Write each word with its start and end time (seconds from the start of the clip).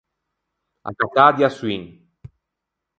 Accattâ 0.93 1.27
de 1.37 1.43
açioin. 1.51 1.83